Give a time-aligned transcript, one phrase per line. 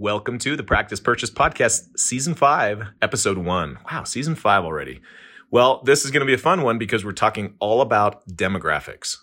[0.00, 3.78] Welcome to the Practice Purchase Podcast, Season 5, Episode 1.
[3.92, 5.02] Wow, Season 5 already.
[5.50, 9.18] Well, this is going to be a fun one because we're talking all about demographics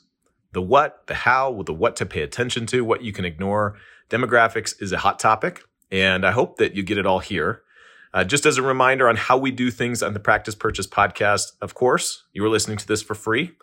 [0.51, 3.75] the what, the how, the what to pay attention to, what you can ignore.
[4.11, 7.63] Demographics is a hot topic, and I hope that you get it all here.
[8.13, 11.53] Uh, just as a reminder on how we do things on the Practice Purchase podcast,
[11.59, 13.53] of course, you are listening to this for free.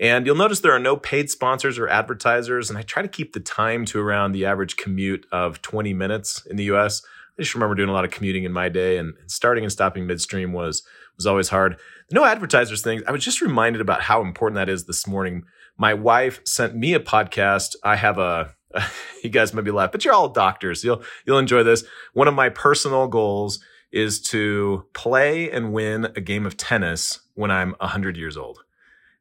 [0.00, 2.70] And you'll notice there are no paid sponsors or advertisers.
[2.70, 6.44] And I try to keep the time to around the average commute of 20 minutes
[6.46, 7.02] in the US.
[7.38, 10.06] I just remember doing a lot of commuting in my day and starting and stopping
[10.06, 10.82] midstream was
[11.16, 11.76] was always hard.
[12.10, 13.02] no advertisers thing.
[13.06, 15.44] I was just reminded about how important that is this morning.
[15.76, 17.76] My wife sent me a podcast.
[17.84, 18.54] I have a
[19.22, 20.82] you guys might be laughing, but you're all doctors.
[20.82, 21.84] You'll you'll enjoy this.
[22.14, 23.60] One of my personal goals
[23.92, 28.60] is to play and win a game of tennis when I'm 100 years old.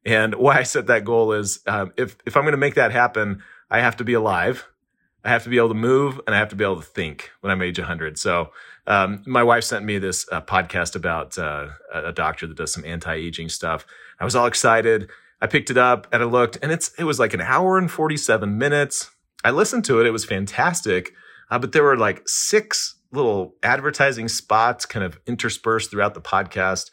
[0.05, 2.91] And why I set that goal is um, if, if I'm going to make that
[2.91, 4.67] happen, I have to be alive.
[5.23, 7.31] I have to be able to move and I have to be able to think
[7.41, 8.17] when I'm age 100.
[8.17, 8.52] So,
[8.88, 12.86] um, my wife sent me this uh, podcast about uh, a doctor that does some
[12.86, 13.86] anti-aging stuff.
[14.20, 15.09] I was all excited.
[15.42, 17.92] I picked it up and I looked and it's, it was like an hour and
[17.92, 19.11] 47 minutes.
[19.44, 20.08] I listened to it.
[20.08, 21.14] It was fantastic.
[21.52, 26.89] Uh, but there were like six little advertising spots kind of interspersed throughout the podcast.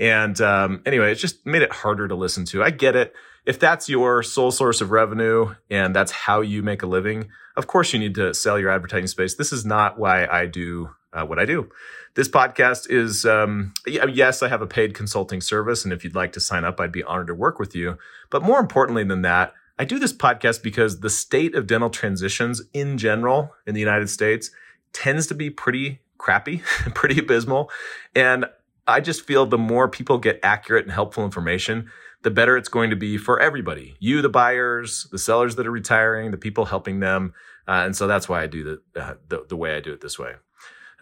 [0.00, 2.62] And um, anyway, it just made it harder to listen to.
[2.62, 3.14] I get it.
[3.44, 7.66] If that's your sole source of revenue and that's how you make a living, of
[7.66, 9.34] course you need to sell your advertising space.
[9.34, 11.68] This is not why I do uh, what I do.
[12.14, 15.84] This podcast is, um, yes, I have a paid consulting service.
[15.84, 17.98] And if you'd like to sign up, I'd be honored to work with you.
[18.30, 22.62] But more importantly than that, I do this podcast because the state of dental transitions
[22.72, 24.50] in general in the United States
[24.92, 26.58] tends to be pretty crappy,
[26.94, 27.70] pretty abysmal.
[28.14, 28.46] And
[28.90, 31.90] I just feel the more people get accurate and helpful information,
[32.22, 33.96] the better it's going to be for everybody.
[33.98, 37.32] You, the buyers, the sellers that are retiring, the people helping them.
[37.66, 40.00] Uh, and so that's why I do the, uh, the, the way I do it
[40.00, 40.34] this way.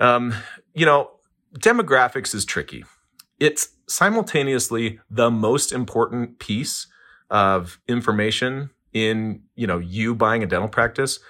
[0.00, 0.34] Um,
[0.74, 1.10] you know,
[1.58, 2.84] demographics is tricky.
[3.40, 6.86] It's simultaneously the most important piece
[7.30, 11.20] of information in, you know, you buying a dental practice,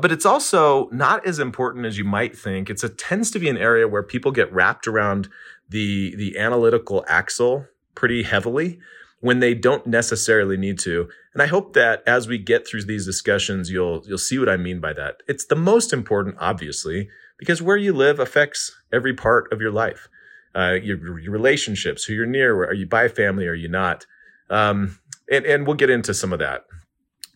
[0.00, 2.68] but it's also not as important as you might think.
[2.68, 5.28] It's a tends to be an area where people get wrapped around
[5.68, 8.80] the the analytical axle pretty heavily
[9.20, 11.08] when they don't necessarily need to.
[11.32, 14.56] And I hope that as we get through these discussions, you'll you'll see what I
[14.56, 15.22] mean by that.
[15.26, 20.08] It's the most important, obviously, because where you live affects every part of your life.
[20.56, 24.06] Uh, your, your, relationships, who you're near, are you by family, are you not?
[24.50, 26.64] Um, and, and we'll get into some of that.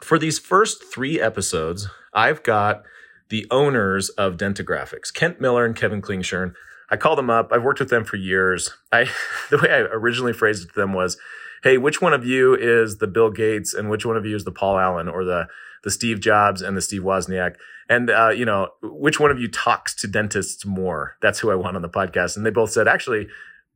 [0.01, 2.83] For these first three episodes, I've got
[3.29, 6.55] the owners of Dentagraphics, Kent Miller and Kevin Klingshirn.
[6.91, 7.53] I called them up.
[7.53, 8.75] I've worked with them for years.
[8.93, 9.09] I
[9.51, 11.19] the way I originally phrased it to them was,
[11.63, 14.45] "Hey, which one of you is the Bill Gates and which one of you is
[14.45, 15.49] the Paul Allen or the
[15.85, 17.57] the Steve Jobs and the Steve Wozniak?
[17.89, 21.17] And uh, you know, which one of you talks to dentists more?
[21.21, 23.29] That's who I want on the podcast." And they both said, "Actually,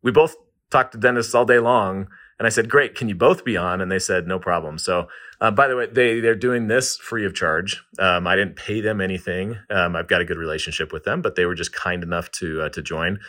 [0.02, 0.36] we both
[0.70, 2.08] talk to dentists all day long."
[2.42, 5.06] And I said, "Great, can you both be on?" And they said, "No problem." So
[5.40, 7.84] uh, by the way, they they're doing this free of charge.
[8.00, 9.58] Um, I didn't pay them anything.
[9.70, 12.62] Um, I've got a good relationship with them, but they were just kind enough to
[12.62, 13.20] uh, to join.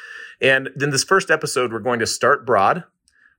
[0.42, 2.86] And then this first episode, we're going to start broad.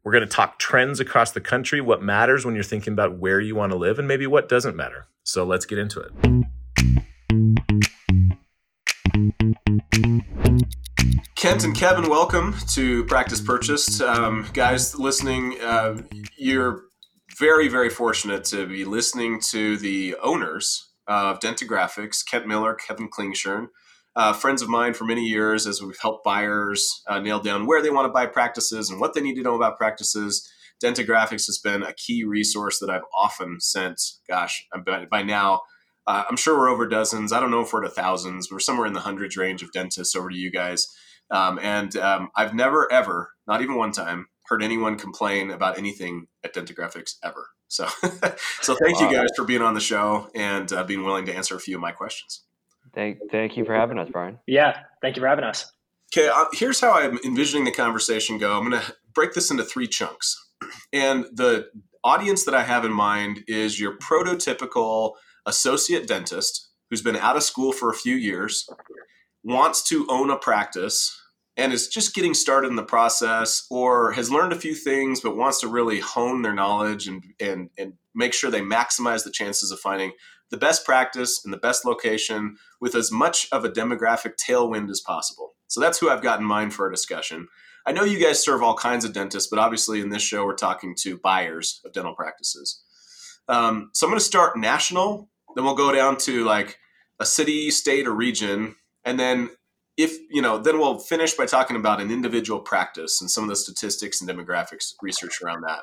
[0.05, 3.41] We're going to talk trends across the country, what matters when you're thinking about where
[3.41, 5.07] you want to live, and maybe what doesn't matter.
[5.25, 6.54] So let's get into it.
[11.45, 14.01] Kent and Kevin, welcome to Practice Purchased.
[14.01, 16.01] Um, guys listening, uh,
[16.39, 16.85] you're
[17.39, 23.67] very, very fortunate to be listening to the owners of Dentagraphics, Kent Miller, Kevin Klingshirn,
[24.17, 27.83] uh, friends of mine for many years as we've helped buyers uh, nail down where
[27.83, 30.51] they want to buy practices and what they need to know about practices.
[30.83, 34.01] Dentagraphics has been a key resource that I've often sent.
[34.27, 35.61] Gosh, by, by now,
[36.07, 37.35] uh, I'm sure we're over dozens.
[37.35, 38.51] I don't know if we're to thousands.
[38.51, 40.89] We're somewhere in the hundreds range of dentists over to you guys.
[41.35, 46.29] Um, and um, I've never, ever, not even one time, heard anyone complain about anything
[46.45, 47.49] at Dentagraphics ever.
[47.67, 47.89] So,
[48.61, 51.57] so thank you guys for being on the show and uh, being willing to answer
[51.57, 52.43] a few of my questions.
[52.95, 54.39] Thank, thank you for having us, Brian.
[54.47, 55.73] Yeah, thank you for having us.
[56.17, 58.57] Okay, uh, here's how I'm envisioning the conversation go.
[58.57, 60.51] I'm going to break this into three chunks,
[60.93, 61.67] and the
[62.05, 65.15] audience that I have in mind is your prototypical
[65.47, 68.69] associate dentist who's been out of school for a few years,
[69.43, 71.21] wants to own a practice
[71.57, 75.37] and is just getting started in the process or has learned a few things but
[75.37, 79.71] wants to really hone their knowledge and, and, and make sure they maximize the chances
[79.71, 80.13] of finding
[80.51, 85.01] the best practice in the best location with as much of a demographic tailwind as
[85.01, 85.55] possible.
[85.69, 87.49] So that's who I've got in mind for a discussion.
[87.87, 90.55] I know you guys serve all kinds of dentists, but obviously in this show we're
[90.55, 92.83] talking to buyers of dental practices.
[93.49, 96.79] Um, so I'm going to start national, then we'll go down to like
[97.21, 99.51] a city, state, or region, and then
[99.97, 103.51] if you know, then we'll finish by talking about an individual practice and some of
[103.51, 105.81] the statistics and demographics research around that.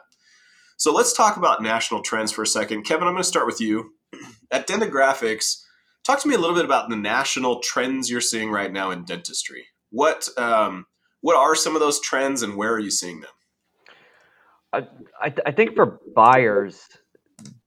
[0.78, 2.84] So let's talk about national trends for a second.
[2.84, 3.94] Kevin, I'm going to start with you.
[4.52, 5.62] At demographics
[6.04, 9.06] talk to me a little bit about the national trends you're seeing right now in
[9.06, 9.68] dentistry.
[9.92, 10.86] What um,
[11.22, 13.30] what are some of those trends, and where are you seeing them?
[14.74, 16.82] I, I, I think for buyers,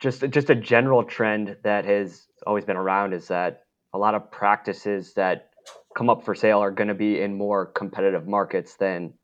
[0.01, 3.63] just just a general trend that has always been around is that
[3.93, 5.51] a lot of practices that
[5.95, 9.15] come up for sale are going to be in more competitive markets than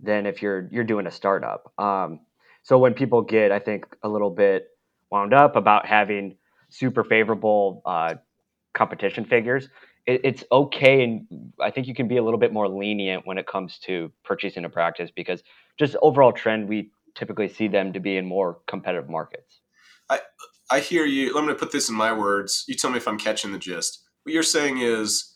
[0.00, 1.72] than if you're you're doing a startup.
[1.78, 2.20] Um,
[2.62, 4.68] so when people get, I think, a little bit
[5.10, 6.36] wound up about having
[6.68, 8.14] super favorable uh,
[8.74, 9.68] competition figures,
[10.06, 13.38] it, it's okay, and I think you can be a little bit more lenient when
[13.38, 15.42] it comes to purchasing a practice because
[15.78, 19.60] just overall trend, we typically see them to be in more competitive markets.
[20.10, 20.20] I
[20.70, 21.34] I hear you.
[21.34, 22.64] Let me put this in my words.
[22.66, 24.02] You tell me if I'm catching the gist.
[24.24, 25.35] What you're saying is,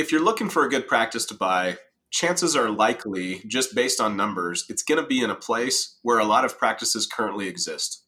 [0.00, 1.78] if you're looking for a good practice to buy,
[2.10, 6.18] chances are likely, just based on numbers, it's going to be in a place where
[6.18, 8.04] a lot of practices currently exist.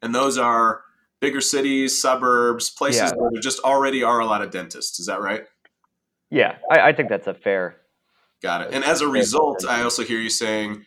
[0.00, 0.82] And those are
[1.20, 3.12] bigger cities, suburbs, places yeah.
[3.16, 4.98] where there just already are a lot of dentists.
[4.98, 5.44] Is that right?
[6.30, 7.76] Yeah, I, I think that's a fair.
[8.42, 8.68] Got it.
[8.72, 10.84] And as a result, I also hear you saying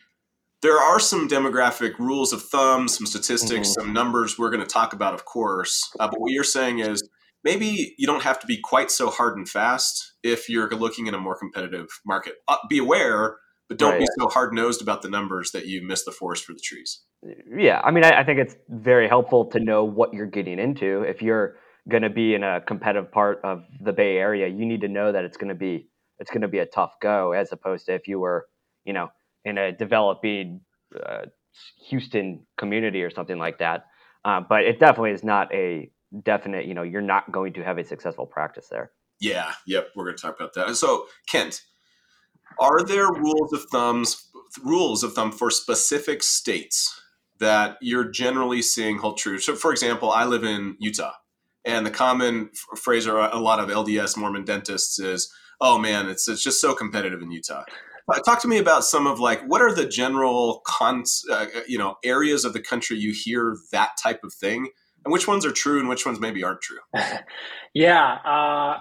[0.60, 3.80] there are some demographic rules of thumb, some statistics, mm-hmm.
[3.80, 5.90] some numbers we're going to talk about, of course.
[5.98, 7.02] Uh, but what you're saying is
[7.46, 11.14] maybe you don't have to be quite so hard and fast if you're looking in
[11.14, 12.34] a more competitive market.
[12.48, 13.36] Uh, be aware,
[13.68, 14.00] but don't right.
[14.00, 17.02] be so hard nosed about the numbers that you miss the forest for the trees.
[17.56, 21.02] Yeah, I mean, I, I think it's very helpful to know what you're getting into.
[21.02, 21.54] If you're
[21.88, 25.12] going to be in a competitive part of the Bay Area, you need to know
[25.12, 25.88] that it's going to be
[26.18, 28.46] it's going to be a tough go, as opposed to if you were,
[28.84, 29.08] you know,
[29.44, 30.62] in a developing
[30.94, 31.26] uh,
[31.88, 33.84] Houston community or something like that.
[34.24, 35.90] Uh, but it definitely is not a
[36.22, 38.90] definite, you know, you're not going to have a successful practice there.
[39.20, 40.76] Yeah, yep, we're going to talk about that.
[40.76, 41.62] So, Kent,
[42.58, 44.28] are there rules of thumbs
[44.62, 47.00] rules of thumb for specific states
[47.38, 49.38] that you're generally seeing hold true?
[49.38, 51.12] So, for example, I live in Utah,
[51.64, 56.28] and the common phrase or a lot of LDS Mormon dentists is, "Oh man, it's
[56.28, 57.64] it's just so competitive in Utah."
[58.24, 61.96] Talk to me about some of like what are the general cons, uh, you know,
[62.04, 64.68] areas of the country you hear that type of thing,
[65.06, 66.80] and which ones are true and which ones maybe aren't true?
[67.74, 68.80] yeah, uh,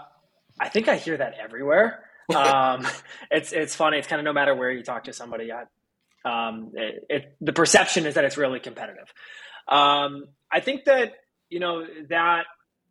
[0.59, 2.01] I think I hear that everywhere.
[2.35, 2.87] Um,
[3.29, 3.99] it's it's funny.
[3.99, 5.51] It's kind of no matter where you talk to somebody.
[5.51, 9.13] um, it, it, the perception is that it's really competitive.
[9.67, 11.13] Um, I think that
[11.51, 12.45] you know that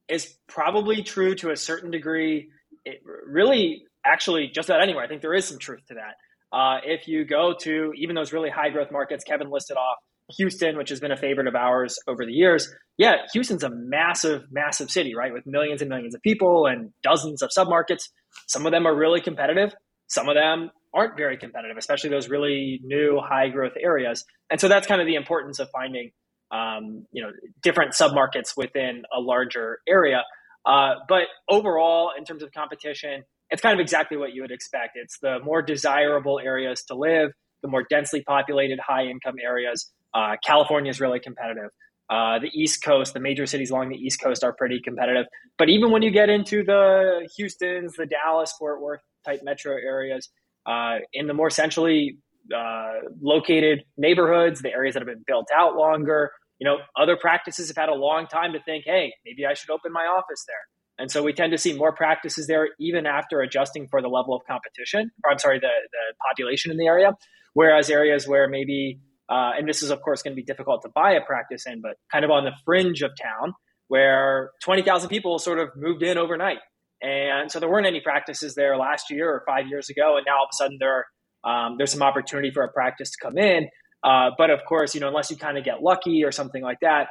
[0.08, 2.50] is probably true to a certain degree.
[2.84, 5.02] It really, actually, just about anywhere.
[5.02, 6.56] I think there is some truth to that.
[6.56, 9.96] Uh, if you go to even those really high growth markets Kevin listed off,
[10.36, 12.72] Houston, which has been a favorite of ours over the years.
[12.96, 15.32] Yeah, Houston's a massive, massive city, right?
[15.32, 18.08] With millions and millions of people and dozens of submarkets.
[18.48, 19.74] Some of them are really competitive.
[20.08, 24.24] Some of them aren't very competitive, especially those really new high growth areas.
[24.50, 26.12] And so that's kind of the importance of finding,
[26.52, 27.30] um, you know,
[27.62, 30.22] different submarkets within a larger area.
[30.64, 34.92] Uh, but overall, in terms of competition, it's kind of exactly what you would expect.
[34.94, 37.30] It's the more desirable areas to live,
[37.62, 41.70] the more densely populated, high income areas uh, California is really competitive.
[42.10, 45.26] Uh, the East Coast, the major cities along the East Coast are pretty competitive.
[45.56, 50.28] But even when you get into the Houston's, the Dallas, Fort Worth type metro areas,
[50.66, 52.18] uh, in the more centrally
[52.54, 52.92] uh,
[53.22, 57.76] located neighborhoods, the areas that have been built out longer, you know, other practices have
[57.76, 60.56] had a long time to think, hey, maybe I should open my office there.
[60.98, 64.34] And so we tend to see more practices there, even after adjusting for the level
[64.34, 67.12] of competition, or I'm sorry, the, the population in the area.
[67.54, 70.88] Whereas areas where maybe uh, and this is, of course, going to be difficult to
[70.94, 73.54] buy a practice in, but kind of on the fringe of town
[73.88, 76.58] where 20,000 people sort of moved in overnight.
[77.02, 80.16] And so there weren't any practices there last year or five years ago.
[80.16, 81.06] And now all of a sudden there,
[81.44, 83.68] um, there's some opportunity for a practice to come in.
[84.02, 86.78] Uh, but of course, you know, unless you kind of get lucky or something like
[86.80, 87.08] that,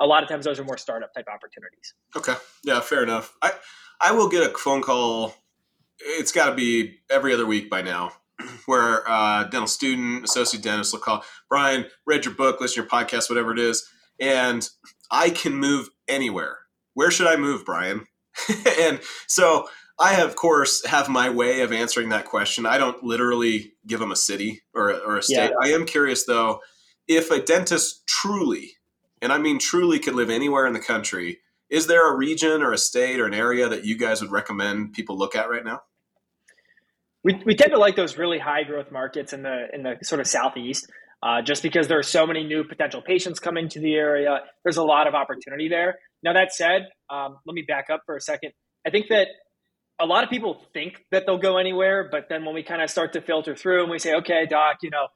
[0.00, 1.94] a lot of times those are more startup type opportunities.
[2.14, 2.34] Okay.
[2.64, 3.34] Yeah, fair enough.
[3.42, 3.52] I,
[4.00, 5.34] I will get a phone call.
[5.98, 8.12] It's got to be every other week by now
[8.66, 12.80] where a uh, dental student, associate dentist will call Brian, read your book, listen to
[12.82, 13.88] your podcast, whatever it is,
[14.20, 14.68] and
[15.10, 16.58] I can move anywhere.
[16.94, 18.06] Where should I move, Brian?
[18.80, 22.66] and so I, of course, have my way of answering that question.
[22.66, 25.50] I don't literally give them a city or, or a state.
[25.50, 25.56] Yeah.
[25.60, 26.60] I am curious, though,
[27.08, 28.72] if a dentist truly,
[29.22, 31.40] and I mean truly, could live anywhere in the country,
[31.70, 34.92] is there a region or a state or an area that you guys would recommend
[34.92, 35.82] people look at right now?
[37.26, 40.20] We, we tend to like those really high growth markets in the in the sort
[40.20, 40.86] of southeast
[41.22, 44.76] uh, just because there are so many new potential patients coming to the area there's
[44.76, 48.20] a lot of opportunity there now that said um, let me back up for a
[48.20, 48.52] second
[48.86, 49.26] i think that
[49.98, 52.90] a lot of people think that they'll go anywhere, but then when we kind of
[52.90, 55.06] start to filter through and we say, okay, doc, you know,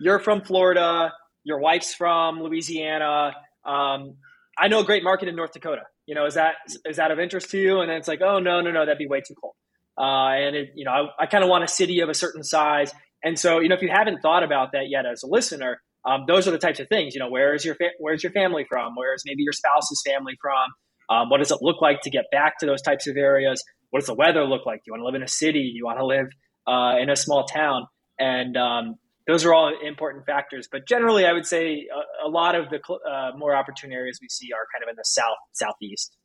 [0.00, 1.12] you're from Florida,
[1.44, 3.32] your wife's from Louisiana.
[3.66, 4.16] Um,
[4.56, 5.82] I know a great market in North Dakota.
[6.06, 6.54] You know, is that
[6.86, 7.80] is that of interest to you?
[7.80, 9.54] And then it's like, oh no, no, no, that'd be way too cold.
[9.98, 12.44] Uh, and it, you know, I, I kind of want a city of a certain
[12.44, 12.92] size.
[13.24, 16.24] And so, you know, if you haven't thought about that yet as a listener, um,
[16.28, 17.14] those are the types of things.
[17.14, 18.94] You know, where is your fa- where's your family from?
[18.94, 20.68] Where's maybe your spouse's family from?
[21.10, 23.62] Um, what does it look like to get back to those types of areas?
[23.90, 24.80] What does the weather look like?
[24.80, 25.70] Do you want to live in a city?
[25.72, 26.26] Do you want to live
[26.66, 27.86] uh, in a small town?
[28.18, 30.68] And um, those are all important factors.
[30.70, 31.86] But generally, I would say
[32.24, 34.96] a, a lot of the uh, more opportune areas we see are kind of in
[34.96, 36.16] the south, southeast.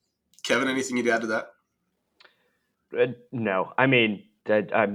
[0.44, 1.48] Kevin, anything you'd add to that?
[2.98, 4.88] Uh, no, I mean, I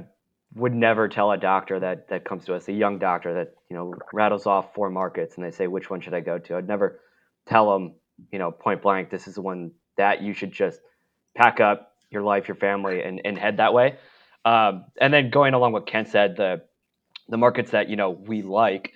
[0.54, 3.76] would never tell a doctor that that comes to us, a young doctor that you
[3.76, 6.56] know rattles off four markets, and they say which one should I go to.
[6.56, 7.00] I'd never
[7.46, 7.94] tell them,
[8.32, 10.80] you know, point blank, this is the one that you should just
[11.36, 13.96] pack up your life, your family, and and head that way.
[14.44, 16.62] Um, and then going along what Kent said, the
[17.28, 18.92] the markets that you know we like,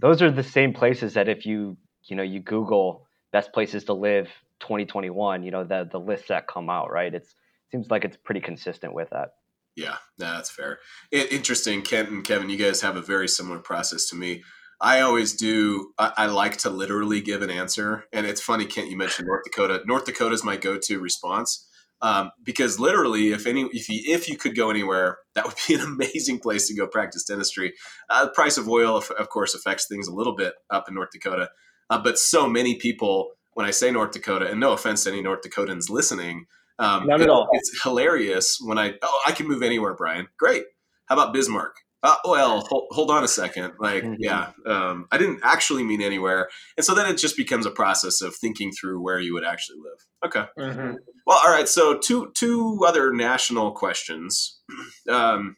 [0.00, 3.94] those are the same places that if you you know you Google best places to
[3.94, 4.28] live
[4.60, 7.14] 2021, you know the the lists that come out, right?
[7.14, 7.34] It's
[7.72, 9.30] seems like it's pretty consistent with that.
[9.74, 10.78] Yeah, that's fair.
[11.10, 14.42] Interesting, Kent and Kevin, you guys have a very similar process to me.
[14.80, 15.92] I always do.
[15.98, 18.90] I, I, like to literally give an answer, and it's funny, Kent.
[18.90, 19.80] You mentioned North Dakota.
[19.86, 21.66] North Dakota is my go-to response
[22.02, 25.74] um, because literally, if any, if you if you could go anywhere, that would be
[25.74, 27.72] an amazing place to go practice dentistry.
[28.10, 30.94] Uh, the price of oil, of, of, course, affects things a little bit up in
[30.94, 31.50] North Dakota,
[31.88, 33.30] uh, but so many people.
[33.54, 36.46] When I say North Dakota, and no offense to any North Dakotans listening,
[36.78, 37.48] um, Not at all.
[37.52, 40.28] It's hilarious when I oh I can move anywhere, Brian.
[40.38, 40.64] Great.
[41.06, 41.76] How about Bismarck?
[42.04, 43.74] Uh, well, hold, hold, on a second.
[43.78, 44.14] Like, mm-hmm.
[44.18, 48.20] yeah, um, I didn't actually mean anywhere, and so then it just becomes a process
[48.20, 50.06] of thinking through where you would actually live.
[50.26, 50.44] Okay.
[50.58, 50.96] Mm-hmm.
[51.26, 51.68] Well, all right.
[51.68, 54.60] So two two other national questions.
[55.08, 55.56] Um,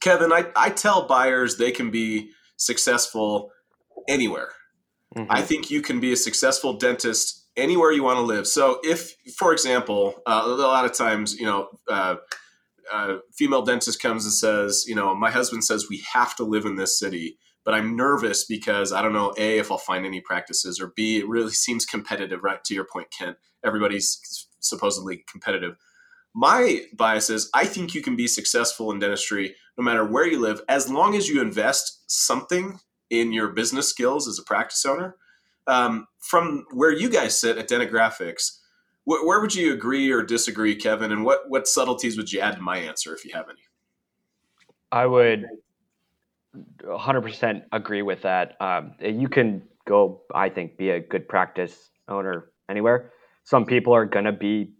[0.00, 3.50] Kevin, I, I tell buyers they can be successful
[4.08, 4.50] anywhere.
[5.16, 5.30] Mm-hmm.
[5.30, 8.46] I think you can be a successful dentist anywhere you want to live.
[8.46, 12.16] So, if, for example, uh, a lot of times, you know, uh,
[12.90, 16.64] uh, female dentist comes and says, you know, my husband says we have to live
[16.64, 20.20] in this city, but I'm nervous because I don't know, A, if I'll find any
[20.20, 22.64] practices, or B, it really seems competitive, right?
[22.64, 25.76] To your point, Kent, everybody's supposedly competitive.
[26.34, 30.40] My bias is I think you can be successful in dentistry no matter where you
[30.40, 35.16] live, as long as you invest something in your business skills as a practice owner
[35.68, 38.58] um, from where you guys sit at Dentagraphics,
[39.04, 41.12] wh- where would you agree or disagree, Kevin?
[41.12, 43.60] And what what subtleties would you add to my answer if you have any?
[44.90, 45.44] I would
[46.82, 48.56] 100% agree with that.
[48.60, 53.12] Um, you can go, I think, be a good practice owner anywhere.
[53.44, 54.72] Some people are going to be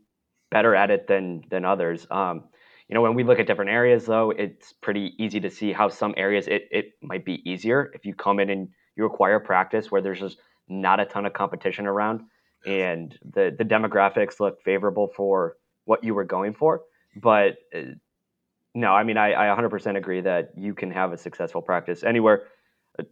[0.51, 2.07] better at it than than others.
[2.11, 2.45] Um,
[2.89, 5.91] you know, when we look at different areas, though, it's pretty easy to see how
[5.91, 9.91] some areas it, it might be easier if you come in and you acquire practice
[9.91, 10.39] where there's just
[10.69, 12.23] not a ton of competition around,
[12.67, 16.83] and the the demographics look favorable for what you were going for.
[17.17, 17.83] But uh,
[18.75, 22.45] no, I mean, I, I 100% agree that you can have a successful practice anywhere.
[22.99, 23.05] Uh,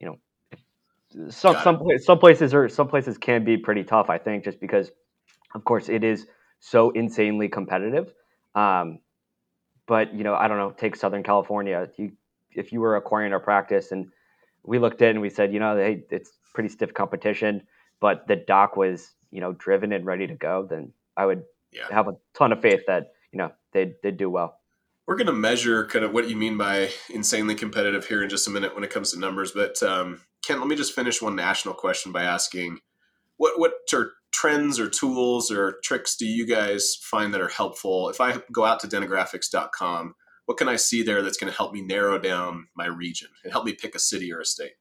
[0.00, 4.10] you know, some some some places are some places can be pretty tough.
[4.10, 4.90] I think just because,
[5.54, 6.26] of course, it is
[6.60, 8.12] so insanely competitive.
[8.54, 8.98] Um,
[9.86, 10.70] but you know, I don't know.
[10.70, 11.88] Take Southern California.
[11.96, 12.12] You,
[12.52, 14.08] if you were acquiring a practice and
[14.64, 17.66] we looked in and we said, you know, hey, it's pretty stiff competition,
[18.00, 21.86] but the doc was, you know, driven and ready to go, then I would yeah.
[21.90, 24.58] have a ton of faith that, you know, they'd, they'd do well.
[25.06, 28.46] We're going to measure kind of what you mean by insanely competitive here in just
[28.46, 29.52] a minute when it comes to numbers.
[29.52, 32.78] But um, Kent, let me just finish one national question by asking
[33.38, 38.10] what, what are trends or tools or tricks do you guys find that are helpful?
[38.10, 40.14] If I go out to dentagraphics.com,
[40.44, 43.52] what can I see there that's going to help me narrow down my region and
[43.52, 44.72] help me pick a city or a state?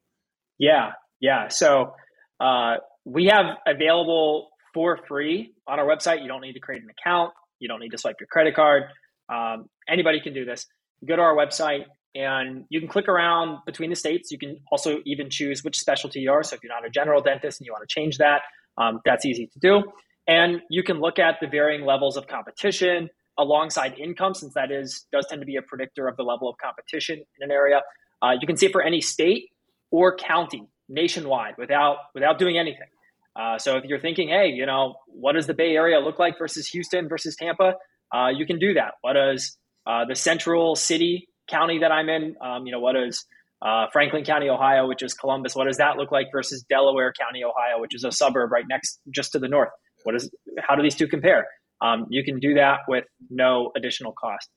[0.58, 1.48] Yeah, yeah.
[1.50, 1.94] So
[2.40, 6.22] uh, we have available for free on our website.
[6.22, 7.34] You don't need to create an account.
[7.60, 8.84] You don't need to swipe your credit card.
[9.30, 10.66] Um, anybody can do this.
[11.02, 14.32] You go to our website and you can click around between the states.
[14.32, 16.44] You can also even choose which specialty you are.
[16.44, 18.42] So if you're not a general dentist and you want to change that,
[18.78, 19.84] um, that's easy to do.
[20.28, 25.06] And you can look at the varying levels of competition alongside income, since that is
[25.12, 27.82] does tend to be a predictor of the level of competition in an area.
[28.22, 29.50] Uh, you can see for any state
[29.92, 32.88] or county nationwide without without doing anything.
[33.36, 36.38] Uh, so if you're thinking, hey, you know, what does the Bay Area look like
[36.39, 37.74] versus Houston versus Tampa?
[38.13, 38.94] Uh, you can do that.
[39.01, 42.36] What does uh, the central city county that I'm in?
[42.41, 43.25] Um, you know, what does
[43.62, 45.56] uh, Franklin County, Ohio, which is Columbus?
[45.56, 49.00] What does that look like versus Delaware County, Ohio, which is a suburb right next,
[49.13, 49.70] just to the north?
[50.03, 50.32] What is?
[50.60, 51.48] How do these two compare?
[51.82, 54.50] Um, you can do that with no additional cost,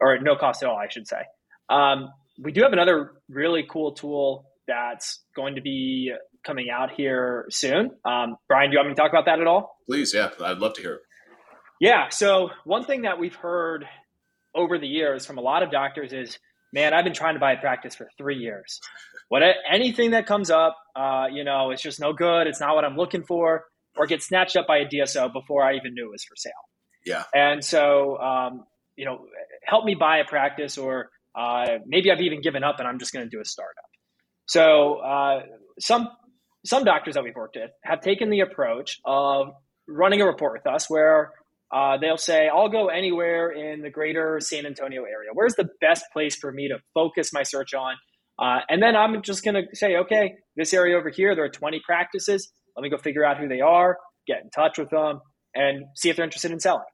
[0.00, 1.22] or no cost at all, I should say.
[1.70, 6.12] Um, we do have another really cool tool that's going to be
[6.44, 7.90] coming out here soon.
[8.04, 9.78] Um, Brian, do you want me to talk about that at all?
[9.86, 11.00] Please, yeah, I'd love to hear it.
[11.80, 12.08] Yeah.
[12.08, 13.84] So one thing that we've heard
[14.54, 16.38] over the years from a lot of doctors is,
[16.72, 18.80] man, I've been trying to buy a practice for three years.
[19.28, 22.46] What anything that comes up, uh, you know, it's just no good.
[22.46, 23.64] It's not what I'm looking for,
[23.96, 26.52] or get snatched up by a DSO before I even knew it was for sale.
[27.04, 27.24] Yeah.
[27.34, 28.64] And so, um,
[28.96, 29.26] you know,
[29.64, 33.12] help me buy a practice, or uh, maybe I've even given up and I'm just
[33.12, 33.84] going to do a startup.
[34.46, 35.40] So uh,
[35.80, 36.08] some
[36.64, 39.48] some doctors that we've worked with have taken the approach of
[39.88, 41.32] running a report with us where
[41.72, 45.30] uh, they'll say, I'll go anywhere in the greater San Antonio area.
[45.32, 47.94] Where's the best place for me to focus my search on?
[48.38, 51.50] Uh, and then I'm just going to say, okay, this area over here, there are
[51.50, 52.50] 20 practices.
[52.76, 55.20] Let me go figure out who they are, get in touch with them,
[55.54, 56.84] and see if they're interested in selling.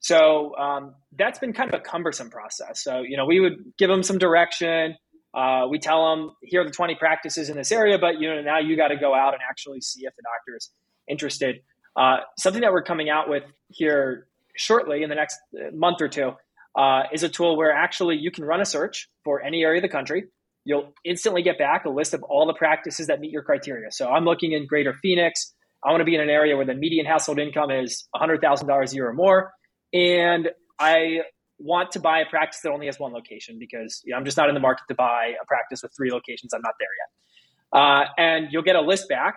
[0.00, 2.82] So um, that's been kind of a cumbersome process.
[2.82, 4.94] So, you know, we would give them some direction.
[5.36, 8.40] Uh, we tell them, here are the 20 practices in this area, but, you know,
[8.40, 10.70] now you got to go out and actually see if the doctor is
[11.06, 11.56] interested.
[11.94, 15.36] Uh, something that we're coming out with here shortly in the next
[15.74, 16.32] month or two
[16.76, 19.82] uh, is a tool where actually you can run a search for any area of
[19.82, 20.24] the country.
[20.64, 23.90] You'll instantly get back a list of all the practices that meet your criteria.
[23.90, 25.52] So I'm looking in Greater Phoenix.
[25.84, 28.94] I want to be in an area where the median household income is $100,000 a
[28.94, 29.52] year or more.
[29.92, 31.20] And I
[31.58, 34.36] want to buy a practice that only has one location because you know, I'm just
[34.36, 36.52] not in the market to buy a practice with three locations.
[36.52, 37.80] I'm not there yet.
[37.80, 39.36] Uh, and you'll get a list back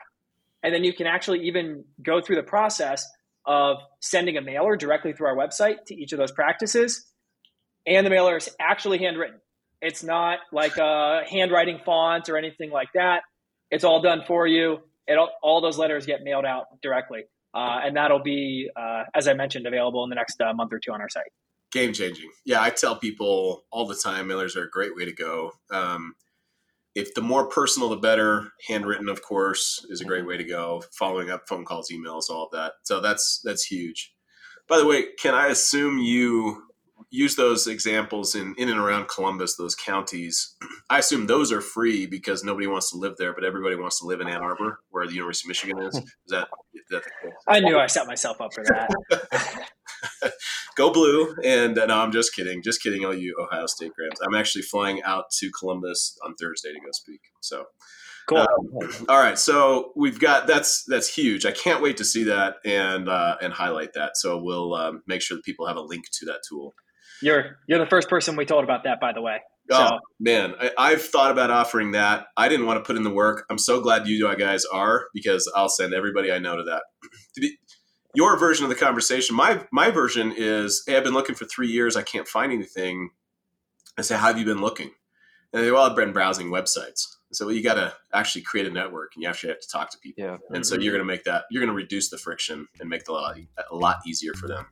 [0.64, 3.08] and then you can actually even go through the process
[3.46, 7.06] of sending a mailer directly through our website to each of those practices.
[7.88, 9.40] And the mailer is actually handwritten.
[9.82, 13.22] It's not like a handwriting font or anything like that.
[13.72, 14.80] It's all done for you.
[15.08, 17.22] It all those letters get mailed out directly.
[17.54, 20.80] Uh, and that'll be, uh, as I mentioned, available in the next uh, month or
[20.80, 21.32] two on our site.
[21.72, 22.32] Game changing.
[22.46, 25.52] Yeah, I tell people all the time mailers are a great way to go.
[25.72, 26.16] Um,
[26.96, 28.52] if the more personal, the better.
[28.68, 30.84] Handwritten, of course, is a great way to go.
[30.92, 32.74] Following up phone calls, emails, all of that.
[32.84, 34.14] So that's that's huge.
[34.68, 36.64] By the way, can I assume you
[37.10, 40.56] use those examples in in and around Columbus, those counties?
[40.90, 44.06] I assume those are free because nobody wants to live there, but everybody wants to
[44.06, 45.96] live in Ann Arbor, where the University of Michigan is.
[45.96, 47.04] Is that, is that
[47.48, 49.70] I knew I set myself up for that.
[50.76, 51.36] go blue.
[51.44, 52.62] And uh, no, I'm just kidding.
[52.62, 53.06] Just kidding.
[53.06, 54.20] All you Ohio State grams.
[54.22, 57.22] I'm actually flying out to Columbus on Thursday to go speak.
[57.42, 57.66] So
[58.28, 58.40] cool.
[58.40, 59.38] Um, all right.
[59.38, 61.46] So we've got that's that's huge.
[61.46, 64.18] I can't wait to see that and uh, and highlight that.
[64.18, 66.74] So we'll um, make sure that people have a link to that tool.
[67.22, 69.40] You're you're the first person we told about that, by the way.
[69.72, 69.78] So.
[69.78, 72.26] Oh man, I, have thought about offering that.
[72.36, 73.46] I didn't want to put in the work.
[73.52, 76.84] I'm so glad you guys are because I'll send everybody I know to that.
[77.36, 77.58] To be,
[78.16, 79.36] your version of the conversation.
[79.36, 81.96] My my version is, hey, I've been looking for three years.
[81.96, 83.12] I can't find anything.
[83.98, 84.92] I say, how have you been looking?
[85.54, 87.06] And they, well, I've been browsing websites.
[87.32, 89.92] So well, you got to actually create a network, and you actually have to talk
[89.92, 90.24] to people.
[90.24, 90.38] Yeah.
[90.50, 93.06] And so you're going to make that you're going to reduce the friction and make
[93.06, 93.38] the lot
[93.70, 94.66] a lot easier for them.